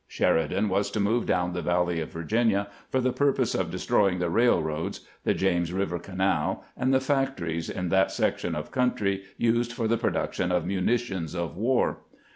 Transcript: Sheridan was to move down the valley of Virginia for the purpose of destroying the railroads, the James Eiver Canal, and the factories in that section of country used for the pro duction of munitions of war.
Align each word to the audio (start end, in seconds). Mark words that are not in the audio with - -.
Sheridan 0.07 0.67
was 0.69 0.89
to 0.89 0.99
move 0.99 1.27
down 1.27 1.53
the 1.53 1.61
valley 1.61 1.99
of 2.01 2.09
Virginia 2.11 2.69
for 2.89 2.99
the 2.99 3.13
purpose 3.13 3.53
of 3.53 3.69
destroying 3.69 4.17
the 4.17 4.31
railroads, 4.31 5.01
the 5.25 5.35
James 5.35 5.69
Eiver 5.69 6.01
Canal, 6.01 6.65
and 6.75 6.91
the 6.91 6.99
factories 6.99 7.69
in 7.69 7.89
that 7.89 8.11
section 8.11 8.55
of 8.55 8.71
country 8.71 9.21
used 9.37 9.71
for 9.71 9.87
the 9.87 9.97
pro 9.99 10.09
duction 10.09 10.49
of 10.51 10.65
munitions 10.65 11.35
of 11.35 11.55
war. 11.55 11.99